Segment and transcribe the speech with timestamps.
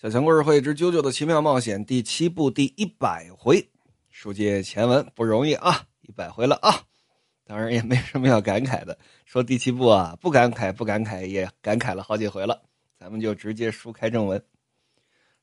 [0.00, 3.68] 小强故事会之《啾啾的奇妙冒险》第七部第一百回，
[4.10, 6.84] 书接前文不容易啊，一百回了啊，
[7.42, 8.96] 当然也没什么要感慨的。
[9.24, 12.62] 说第七部啊，不感慨不感慨也感慨了好几回了，
[12.96, 14.40] 咱们就直接书开正文。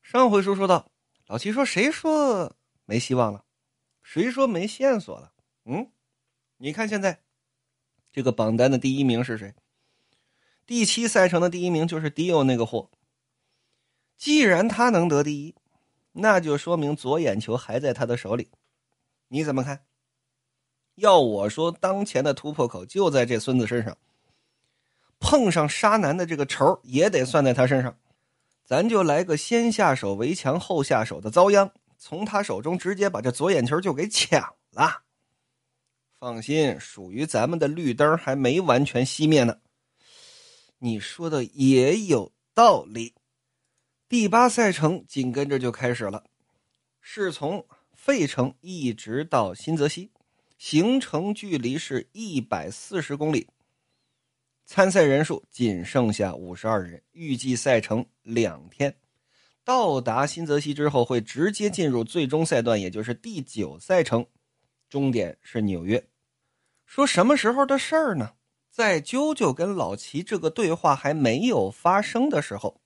[0.02, 0.90] 上回书说到，
[1.26, 3.44] 老七说：“谁说没希望了？
[4.02, 5.32] 谁说没线索了？”
[5.68, 5.90] 嗯，
[6.56, 7.20] 你看现在
[8.10, 9.54] 这个榜单的第一名是谁？
[10.64, 12.90] 第七赛程的第一名就是迪欧那个货。
[14.16, 15.54] 既然他能得第一，
[16.12, 18.50] 那就说明左眼球还在他的手里。
[19.28, 19.84] 你怎么看？
[20.94, 23.96] 要我说，当前的突破口就在这孙子身上。
[25.18, 27.96] 碰上沙男的这个仇也得算在他身上。
[28.64, 35.02] 咱就来个先下手为强后下手的遭殃，从他手中直接把这左眼球就给抢了。
[36.18, 39.58] 放心，属于咱们的绿灯还没完全熄灭呢。
[40.78, 43.14] 你说的也有道理。
[44.08, 46.22] 第八赛程紧跟着就开始了，
[47.00, 50.12] 是从费城一直到新泽西，
[50.56, 53.48] 行程距离是一百四十公里。
[54.64, 58.94] 参赛人数仅剩下五十二人，预计赛程两天。
[59.64, 64.24] 到达新泽西之后，会直接进入最终赛段，也就是第九赛程，
[64.88, 66.06] 终点是纽约。
[66.84, 68.34] 说什么时候的事儿呢？
[68.70, 72.80] 在啾啾跟老齐这个对话还没有发生的时候。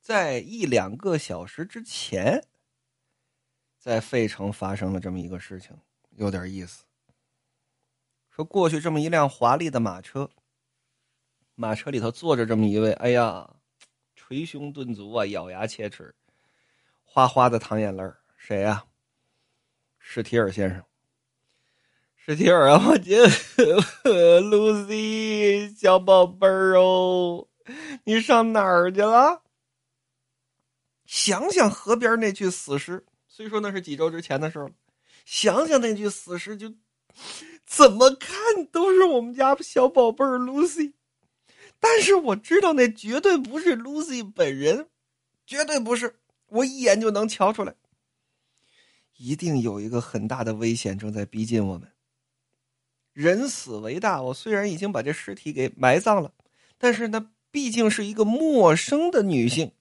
[0.00, 2.42] 在一两个小时之前，
[3.78, 5.76] 在费城发生了这么一个事情，
[6.10, 6.84] 有点意思。
[8.30, 10.30] 说过去这么一辆华丽的马车，
[11.54, 13.56] 马车里头坐着这么一位，哎呀，
[14.16, 16.14] 捶胸顿足啊，咬牙切齿，
[17.04, 18.02] 哗哗的淌眼泪
[18.36, 18.86] 谁呀？
[19.98, 20.82] 史提尔先生。
[22.16, 23.28] 史提尔啊，我觉得
[24.40, 27.48] ，Lucy 小宝贝儿哦，
[28.04, 29.42] 你上哪儿去了？
[31.10, 34.70] 想想河边那具死尸，虽说那是几周之前的事了，
[35.24, 36.72] 想想那具死尸，就
[37.66, 40.92] 怎么看都是我们家小宝贝儿 Lucy。
[41.80, 44.86] 但是我知道那绝对不是 Lucy 本人，
[45.44, 47.74] 绝对不是，我一眼就能瞧出来。
[49.16, 51.90] 一定有一个很大的危险正在逼近我们。
[53.12, 56.32] 人死为大，我虽然已经把这尸体给埋葬了，
[56.78, 59.72] 但是那毕竟是一个陌生的女性。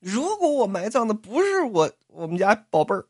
[0.00, 3.06] 如果我埋葬的不是我我们家宝贝儿，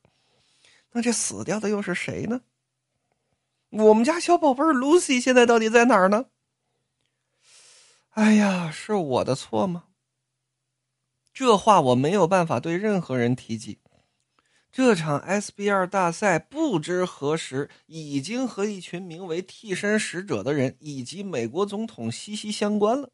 [0.93, 2.43] 那这死掉的又是谁呢？
[3.71, 6.27] 我们家小宝贝儿 Lucy 现在到底在哪儿呢？
[8.11, 9.85] 哎呀，是我的错吗？
[11.33, 13.79] 这话我没有办法对任何人提及。
[14.73, 23.11] 这场 SBR 大赛不知何时已经和一群名为“替身使者”的人以及美国总统息息相关了。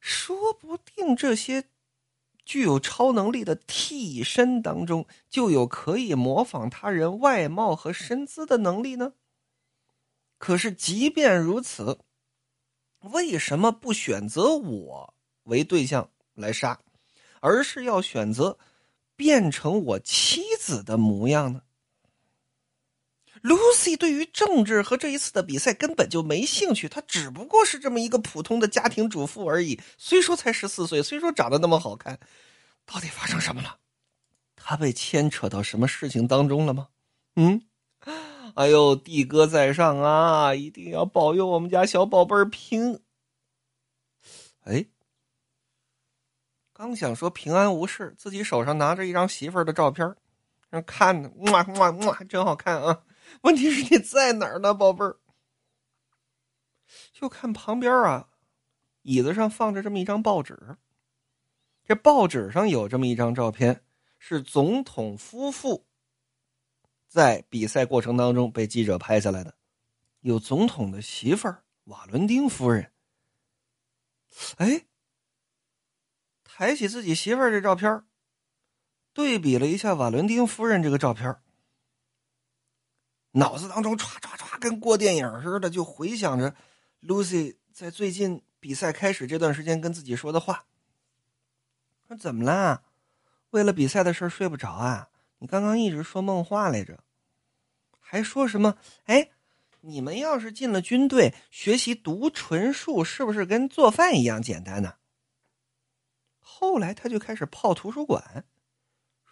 [0.00, 1.64] 说不定这些。
[2.46, 9.12] 具有超能力的替身当中，就有可以模仿他人外貌和身姿的能力呢。
[10.38, 11.98] 可是，即便如此，
[13.00, 16.80] 为什么不选择我为对象来杀，
[17.40, 18.56] 而是要选择
[19.16, 21.62] 变成我妻子的模样呢
[23.42, 29.80] ？Lucy 对于政治和这一次的比赛根本就没兴趣，她只不过是这么一个普通的家庭主妇而已。
[29.98, 32.18] 虽说才十四岁，虽说长得那么好看，
[32.84, 33.78] 到底发生什么了？
[34.56, 36.88] 她被牵扯到什么事情当中了吗？
[37.36, 37.62] 嗯，
[38.54, 43.00] 哎呦，帝哥在上啊，一定要保佑我们家小宝贝儿平。
[44.64, 44.86] 哎，
[46.72, 50.16] 刚想说平安无事，自己手上拿着一张媳妇儿的照片，
[50.70, 53.02] 让看呢，哇哇哇，真好看啊！
[53.42, 55.18] 问题是你在哪儿呢，宝贝儿？
[57.12, 58.28] 就看旁边啊，
[59.02, 60.76] 椅子上放着这么一张报纸。
[61.84, 63.84] 这报纸上有这么一张照片，
[64.18, 65.86] 是总统夫妇
[67.06, 69.54] 在比赛过程当中被记者拍下来的。
[70.20, 72.92] 有总统的媳妇儿瓦伦丁夫人。
[74.56, 74.86] 哎，
[76.42, 78.04] 抬起自己媳妇儿这照片，
[79.12, 81.36] 对比了一下瓦伦丁夫人这个照片。
[83.36, 86.54] 脑子当中唰唰唰，跟过电影似的，就回想着
[87.02, 90.64] Lucy 在最近比赛开始这段时间跟自己说的话。
[92.08, 92.82] 说怎么啦？
[93.50, 95.10] 为了比赛的事睡不着啊？
[95.38, 97.04] 你刚刚一直说梦话来着，
[98.00, 98.78] 还说什么？
[99.04, 99.30] 哎，
[99.82, 104.94] 你们要是进了军队，学习读唇术，是不是跟做饭一样简单呢？
[106.40, 108.46] 后来他就开始泡图书馆，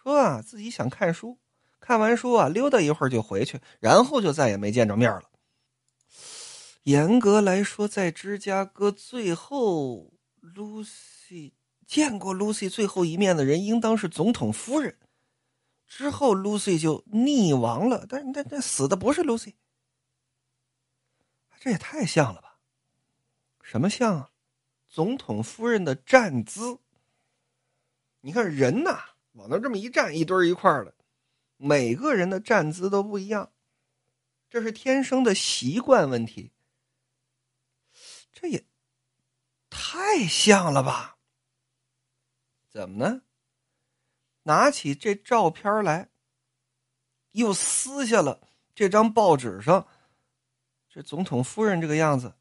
[0.03, 1.39] 说啊，自己想看书。
[1.85, 5.29] 看完书啊，溜达一会儿就回去，然后就再也没见着面了。
[6.81, 10.11] 严格来说，在芝加哥最后
[10.41, 11.51] ，Lucy
[11.85, 14.97] 见过 Lucy 最后一面的人应当是总统夫人。
[15.87, 19.53] 之后，Lucy 就溺亡了，但是那那死的不是 Lucy，
[21.59, 22.57] 这也太像了吧？
[23.61, 24.31] 什么像啊？
[24.87, 26.79] 总统夫人的站姿。
[28.21, 29.01] 你看人呐，
[29.33, 30.94] 往那这么一站，一堆一块的，
[31.57, 33.51] 每个人的站姿都不一样，
[34.49, 36.51] 这是天生的习惯问题。
[38.31, 38.65] 这也
[39.69, 41.17] 太像了吧？
[42.69, 43.21] 怎么呢？
[44.43, 46.09] 拿起这照片来，
[47.31, 49.87] 又撕下了这张报纸上
[50.89, 52.35] 这总统夫人这个样子，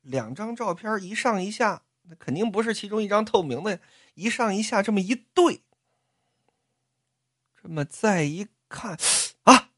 [0.00, 3.80] 两张照片一上一下，那肯定不是其中一张透明的，
[4.14, 5.62] 一上一下这么一对，
[7.60, 8.96] 这么再一看
[9.42, 9.70] 啊，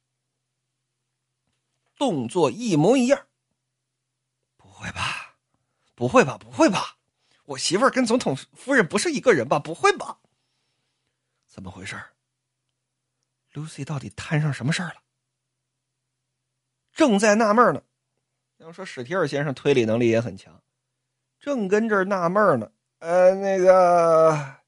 [1.99, 3.27] 动作一模一样，
[4.57, 5.35] 不会吧？
[5.97, 6.39] 不会吧？
[6.39, 6.99] 不会吧？
[7.45, 9.59] 我媳妇儿跟总统夫人不是一个人吧？
[9.59, 10.21] 不会吧？
[11.49, 12.01] 怎么回事
[13.53, 15.03] ？Lucy 到底摊上什么事儿了？
[16.93, 17.83] 正在纳闷呢。
[18.59, 20.63] 要说史提尔先生推理能力也很强，
[21.41, 22.71] 正跟这儿纳闷呢。
[22.99, 24.61] 呃，那个，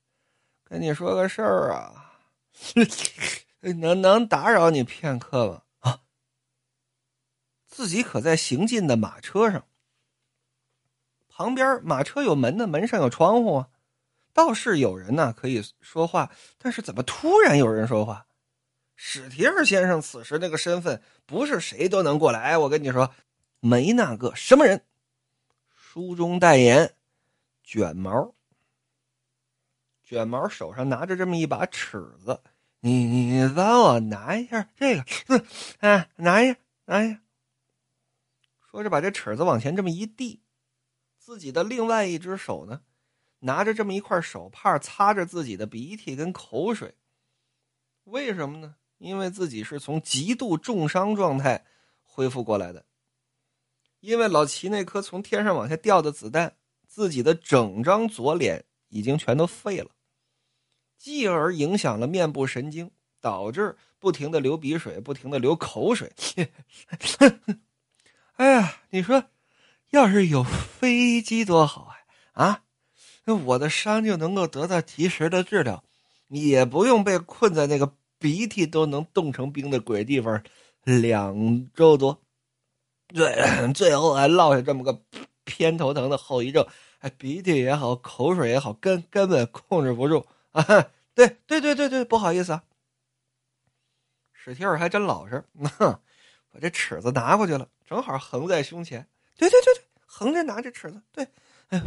[0.65, 2.17] 跟你说个事儿啊，
[3.73, 5.63] 能能打扰你片刻吗？
[5.81, 6.01] 啊，
[7.67, 9.67] 自己可在行进的马车上。
[11.29, 13.69] 旁边马车有门呢，门上有窗户啊，
[14.33, 18.27] 倒是有人呢可以说话，但是怎么突然有人说话？
[18.95, 22.57] 史提尔先生此时那个身份不是谁都能过来。
[22.57, 23.13] 我跟你说，
[23.59, 24.85] 没那个什么人，
[25.75, 26.95] 书中代言，
[27.65, 28.33] 卷毛，
[30.05, 32.41] 卷毛手上拿着这么一把尺子，
[32.85, 35.05] 你你帮我拿一下这个，
[35.79, 37.23] 嗯，拿一下，拿一下。
[38.61, 40.43] 说着把这尺子往前这么一递。
[41.17, 42.83] 自己的另外一只手呢，
[43.39, 46.95] 拿着这么一块手帕擦着自己的鼻涕跟口水。
[48.05, 48.75] 为什么呢？
[48.99, 51.65] 因为自己是从极度重伤状态
[52.03, 52.85] 恢复过来的。
[54.01, 56.55] 因为老齐那颗从天上往下掉的子弹，
[56.87, 59.91] 自己的整张左脸已经全都废了，
[60.97, 66.13] 继而影响了面部神经，导致不停的流鼻水，不停的流口水。
[68.37, 69.25] 哎呀，你说。
[69.91, 71.95] 要是有飞机多好
[72.33, 72.45] 啊！
[73.27, 75.85] 啊，我的伤就能够得到及时的治疗，
[76.27, 80.43] 也不用被困在那个鼻涕都能冻成冰的鬼地方
[80.83, 82.21] 两周多。
[83.07, 85.01] 对，最后还落下这么个
[85.45, 86.67] 偏头疼的后遗症，
[86.99, 90.91] 哎，鼻涕也好，口水也好，根根本控制不住啊！
[91.15, 92.65] 对，对，对，对，对，不好意思啊。
[94.33, 95.45] 史提尔还真老实，
[95.79, 96.01] 啊，
[96.51, 99.07] 把这尺子拿过去了，正好横在胸前。
[99.37, 101.29] 对对对对，横着拿着尺子，对，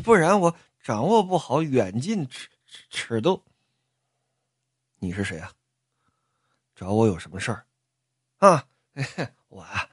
[0.03, 2.49] 不然我掌握不好远近尺
[2.89, 3.43] 尺度。
[4.99, 5.51] 你是谁啊？
[6.75, 7.65] 找我有什么事儿？
[8.37, 8.67] 啊，
[9.49, 9.89] 我啊，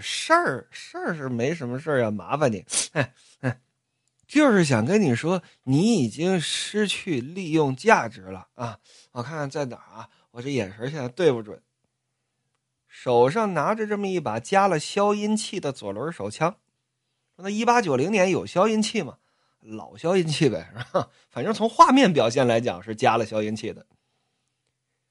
[0.00, 2.64] 事儿事儿是没什么事儿要麻烦你，
[4.26, 8.78] 就是想跟你说，你已经失去利用价值了啊！
[9.12, 10.08] 我看看在哪儿啊？
[10.30, 11.62] 我这眼神现在对不准。
[12.86, 16.56] 手上拿着这么一把加了消音器的左轮手枪。
[17.36, 19.18] 那一八九零年有消音器吗？
[19.60, 21.10] 老消音器呗，是吧？
[21.30, 23.86] 反正从画面表现来讲是加了消音器的。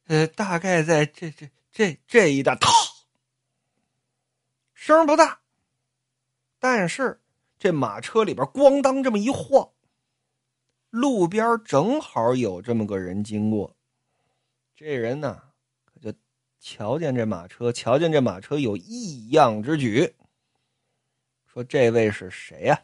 [0.08, 2.58] 呃，大概在这这这这一带，
[4.74, 5.40] 声不大，
[6.60, 7.22] 但是
[7.64, 9.70] 这马车里边咣当这么一晃，
[10.90, 13.74] 路边正好有这么个人经过。
[14.76, 15.42] 这人呢，
[15.86, 16.14] 可就
[16.60, 20.14] 瞧见这马车，瞧见这马车有异样之举。
[21.48, 22.82] 说这位是谁呀？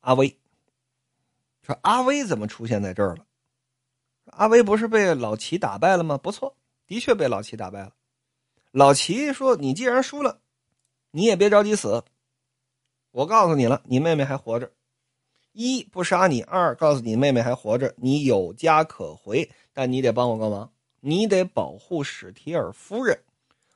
[0.00, 0.36] 阿威。
[1.62, 3.24] 说阿威怎么出现在这儿了？
[4.24, 6.18] 阿威不是被老齐打败了吗？
[6.18, 6.56] 不错，
[6.88, 7.94] 的确被老齐打败了。
[8.72, 10.40] 老齐说：“你既然输了，
[11.12, 12.02] 你也别着急死。
[13.14, 14.68] 我告诉你了，你妹妹还活着。
[15.52, 19.48] 一不杀你，二告诉你妹妹还活着，你有家可回。
[19.72, 23.16] 但你得帮我个忙，你得保护史提尔夫人。”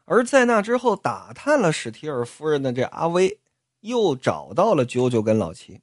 [0.06, 3.38] 而在那之后，打探了史提尔夫人的这阿威，
[3.82, 5.80] 又找到了啾啾跟老齐，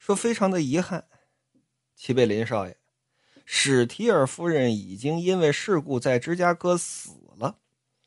[0.00, 1.04] 说非常的遗憾，
[1.94, 2.76] 齐贝林少爷，
[3.44, 7.58] 史提尔夫人已经因为事故在芝加哥死了，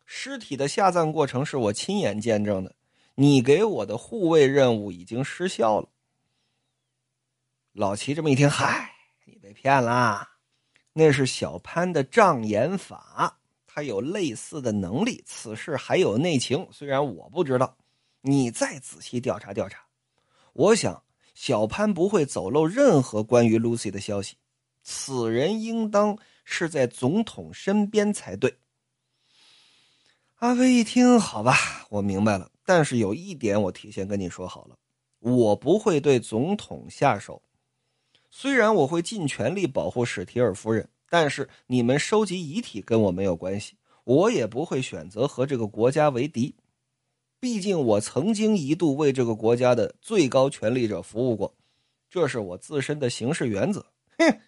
[0.05, 2.75] 尸体的下葬过程是我亲眼见证的，
[3.15, 5.89] 你给我的护卫任务已经失效了。
[7.71, 8.91] 老齐这么一听，嗨，
[9.25, 10.37] 你被骗啦，
[10.93, 13.39] 那是小潘的障眼法。
[13.65, 17.75] 他有类似的能力，此事还有内情，虽然我不知道，
[18.21, 19.83] 你再仔细调查调查。
[20.53, 21.03] 我想
[21.33, 24.37] 小潘不会走漏任何关于 Lucy 的消息，
[24.83, 26.15] 此人应当
[26.45, 28.55] 是在总统身边才对。
[30.35, 31.55] 阿飞一听，好吧，
[31.89, 32.51] 我明白了。
[32.65, 34.75] 但是有一点，我提前跟你说好了，
[35.19, 37.41] 我不会对总统下手。
[38.29, 46.55] 虽然我会尽全力保护史提尔夫人，但是你们收集遗体跟我没有关系，我也不会选择和这个国家为敌。
[47.39, 51.53] 毕竟我曾经一度为这个国家的最高权力者服务过，
[52.09, 53.85] 这是我自身的行事原则。
[54.17, 54.39] 哼，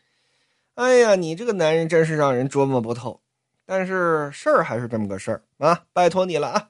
[0.76, 3.22] 哎呀，你这个男人真是让人捉摸不透。
[3.66, 5.86] 但是事儿还是这么个事儿啊！
[5.92, 6.70] 拜托你了啊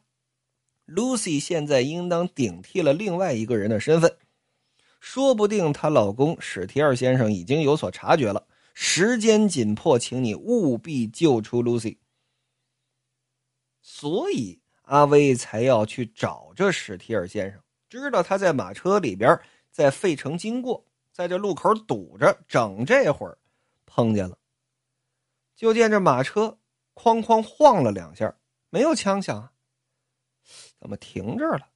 [0.87, 4.17] ！Lucy 现在应当顶替了另外一个人的身份，
[4.99, 8.47] 说不定她老公史提尔先生已经有所察觉了。
[8.73, 11.97] 时间紧迫，请你务必救出 Lucy。
[13.81, 19.39] 所以阿威才要去找这史提尔先生，知道他在马车里边，
[19.71, 23.37] 在费城经过，在这路口堵着，整这会儿
[23.85, 24.37] 碰见了，
[25.55, 26.57] 就见这马车。
[26.95, 28.33] 哐哐晃了两下，
[28.69, 29.51] 没有枪响，
[30.79, 31.69] 怎么停这儿了？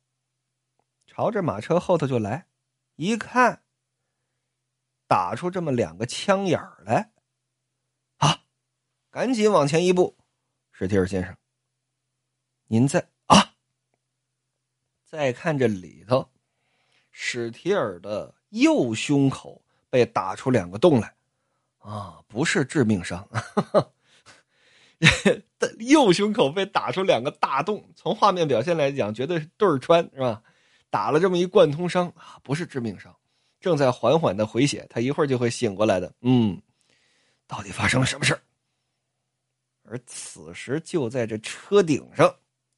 [1.06, 2.48] 朝着马车后头就来，
[2.96, 3.64] 一看，
[5.08, 7.12] 打出这么两个枪眼儿来，
[8.18, 8.44] 啊！
[9.10, 10.16] 赶紧往前一步，
[10.72, 11.36] 史提尔先生，
[12.68, 13.56] 您在啊？
[15.04, 16.30] 再看这里头，
[17.12, 21.16] 史提尔的右胸口被打出两个洞来，
[21.80, 23.28] 啊，不是致命伤。
[25.80, 30.42] 右胸口被打出两个大洞，从画面表现来讲，绝对是对穿，是吧？
[30.90, 33.16] 打了这么一贯通伤啊，不是致命伤，
[33.60, 36.12] 正在缓缓的回血，他一会儿就会醒过来的。
[36.22, 36.62] 嗯，
[37.48, 38.40] 到底发生了什么事
[39.84, 42.36] 而此时就在这车顶上，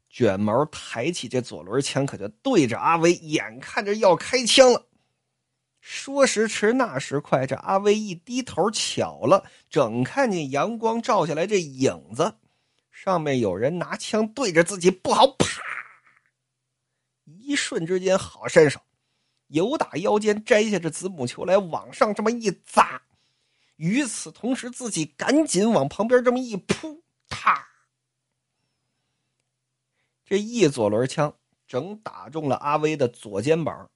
[0.10, 4.86] 卷毛抬起这左轮枪，可就对着阿威，眼看着要开枪了。
[5.82, 12.36] 说时迟，那时快，这阿威一低头，巧了，正看见阳光照下来，这影子
[12.92, 15.62] 上面有人拿枪对着自己，不好，啪！
[17.26, 18.80] 一瞬之间，好身手，
[19.48, 23.02] 由打腰间摘下这子母球来，往上这么一砸。
[23.78, 27.68] 与此同时，自己赶紧往旁边这么一扑，啪！
[30.24, 31.34] 这一左轮枪
[31.68, 33.90] 整打中了阿威的左肩膀。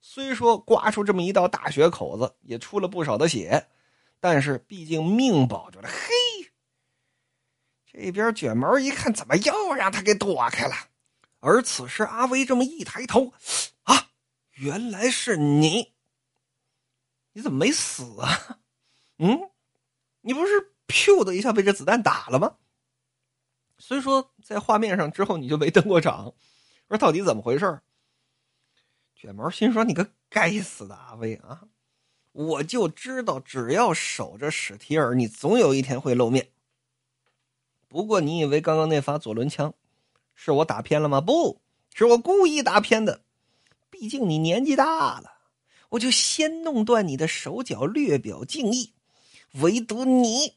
[0.00, 3.68] 虽说刮出这么一道大血口子，也出了不少的血，
[4.20, 5.88] 但是毕竟命保住了。
[5.88, 6.50] 嘿，
[7.86, 10.74] 这边卷毛一看，怎么又让他给躲开了？
[11.40, 13.32] 而此时阿威这么一抬头，
[13.84, 14.10] 啊，
[14.54, 15.94] 原来是你！
[17.32, 18.58] 你怎么没死啊？
[19.18, 19.50] 嗯，
[20.22, 22.56] 你不是噗的一下被这子弹打了吗？
[23.78, 26.34] 虽说在画面上之后你就没登过场，
[26.88, 27.80] 说到底怎么回事？
[29.20, 31.62] 卷毛心说：“你个该死的阿威啊！
[32.30, 36.50] 我就知道，只要守着史提尔，你总有一天会露面。
[37.88, 39.74] 不过，你以为刚刚那发左轮枪
[40.36, 41.20] 是我打偏了吗？
[41.20, 41.60] 不
[41.92, 43.22] 是我故意打偏的。
[43.90, 45.32] 毕竟你年纪大了，
[45.88, 48.92] 我就先弄断你的手脚，略表敬意。
[49.54, 50.54] 唯独你。”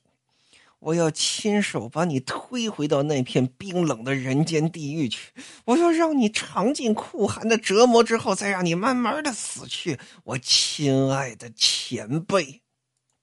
[0.81, 5.31] 我要亲手把你推回到那片冰冷的人间地狱去！
[5.65, 12.63] 我要让你尝尽酷寒的折磨之后，再让你慢慢的死去，我亲爱的前辈。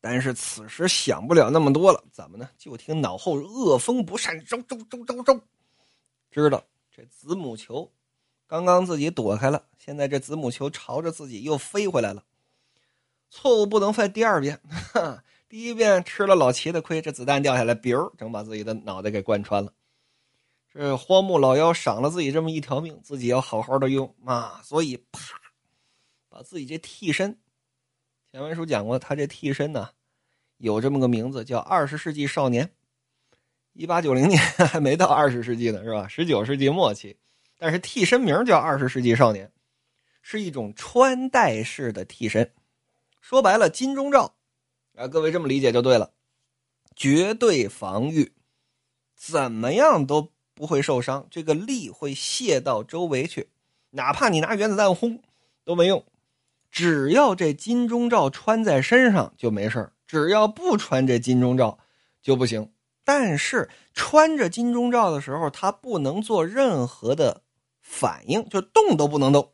[0.00, 2.48] 但是此时想不了那么多了，怎么呢？
[2.56, 5.40] 就听脑后恶风不善，周周周周周，
[6.30, 6.62] 知道
[6.94, 7.90] 这子母球
[8.46, 12.22] 刚刚自己躲开了，现在这子母球朝着自己又飞回来了，
[13.28, 14.60] 错误不能犯第二遍。
[15.48, 19.72] 第一遍吃了老齐的亏，这子弹掉下来，比儿整把自己的脑袋给贯穿了。
[20.70, 24.60] 这荒木老妖赏了自己这么一条命，自己要好好的用啊！
[24.62, 25.40] 所以啪，
[26.28, 27.38] 把自己这替身，
[28.30, 29.88] 前文书讲过，他这替身呢，
[30.58, 32.70] 有这么个名字叫二十世纪少年。
[33.72, 34.38] 一八九零年
[34.68, 36.06] 还没到二十世纪呢，是吧？
[36.06, 37.16] 十九世纪末期，
[37.56, 39.50] 但是替身名叫二十世纪少年，
[40.20, 42.52] 是一种穿戴式的替身。
[43.22, 44.34] 说白了，金钟罩。
[44.98, 46.10] 啊，各位这么理解就对了，
[46.96, 48.32] 绝对防御，
[49.14, 51.24] 怎么样都不会受伤。
[51.30, 53.48] 这个力会泄到周围去，
[53.90, 55.22] 哪怕你拿原子弹轰
[55.64, 56.04] 都没用。
[56.72, 61.78] 只要这金钟罩穿在身上就没事只要不穿这金钟罩
[62.20, 62.72] 就不行。
[63.04, 67.42] 但是穿着金钟罩的时候，它不能做任何的
[67.80, 69.52] 反应，就动都不能动，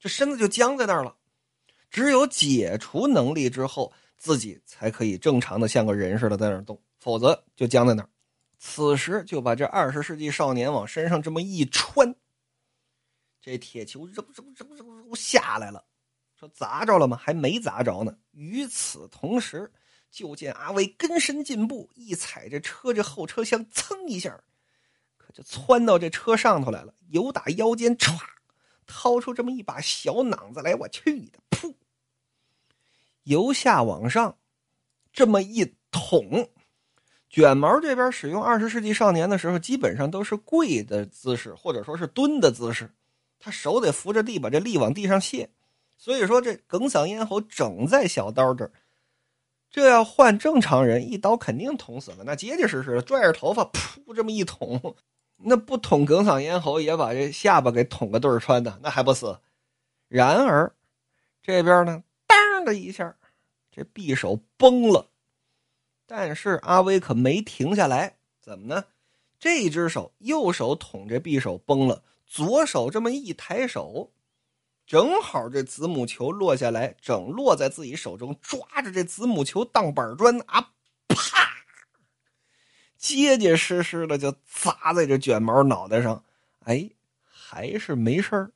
[0.00, 1.14] 这身子就僵在那儿了。
[1.90, 3.92] 只有解除能力之后。
[4.16, 8.08] 自己才可以正常的像个人似的在那儿动，否则就僵在那儿。
[8.58, 12.14] 此时就把这二十世纪少年往身上这么一穿，
[13.40, 15.84] 这铁球扔扔扔扔扔下来了，
[16.34, 17.16] 说砸着了吗？
[17.16, 18.16] 还没砸着呢。
[18.32, 19.70] 与此同时，
[20.10, 24.42] 就见阿威跟身进步，一踩这车这后车厢，噌一下，
[25.18, 26.94] 可就窜到这车上头来了。
[27.10, 28.18] 由打腰间歘，
[28.86, 31.74] 掏出这么一把小囊子来，我去你的，噗！
[33.26, 34.36] 由下往上，
[35.12, 36.48] 这么一捅。
[37.28, 42.88] 卷毛这边使用二十世纪少年的时候，基本上都是跪的姿势，或者说是蹲的姿势，
[43.38, 45.50] 他手得扶着地，把这力往地上卸。
[45.98, 48.70] 所以说，这梗嗓咽喉整在小刀这儿，
[49.70, 52.18] 这要换正常人，一刀肯定捅死了。
[52.24, 54.94] 那结结实实的，拽着头发，噗，这么一捅，
[55.36, 59.38] 那不捅梗嗓咽喉，也把这下巴给捅个对穿的，那还不死？
[60.08, 60.72] 然而，
[61.42, 62.02] 这边呢，
[62.66, 63.16] 当的一下，
[63.70, 65.10] 这匕首崩了。
[66.04, 68.86] 但是阿威可没停下来，怎么呢？
[69.38, 74.12] 这只手右手捅这匕首崩了，左手这么一抬手。
[74.84, 80.72] 正好这子母球落下来，整落在自己手中，抓着这子母球当板砖啊，
[81.08, 81.64] 啪，
[82.96, 86.24] 结结实实的就砸在这卷毛脑袋上，
[86.64, 86.90] 哎，
[87.24, 88.52] 还是没事儿。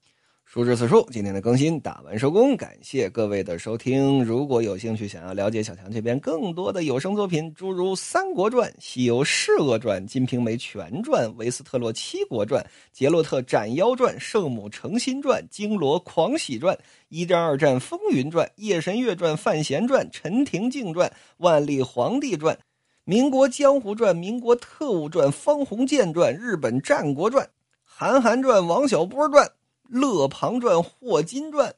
[0.52, 4.24] 书至此处，今天的更新打完收工，感谢各位的收听。
[4.24, 12.60] 如果有兴趣想要了解小强这边更多的有声作品，诸如《三国传》《西游释厄传》《金瓶梅全传》《维斯特洛七国传》
[12.92, 16.74] 《杰洛特斩妖传》《圣母诚心传》《金罗狂喜传》
[17.10, 22.56] 《一战二战风云传》《夜神月传》《范闲传》《陈廷敬传》《万历皇帝传》
[23.04, 27.46] 《民国江湖传》《民国特务传》《方鸿渐传》《日本战国传》
[27.84, 29.46] 《韩寒传》《王小波传》。
[29.90, 31.68] 《乐庞传》《霍金传》《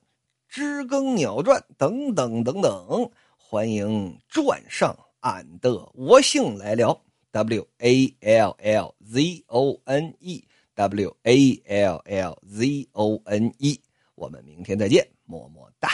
[0.46, 7.00] 知更鸟传》等等等等，欢迎转上俺的我姓来聊。
[7.30, 13.80] W A L L Z O N E W A L L Z O N E，
[14.14, 15.88] 我们明天再见，么么哒。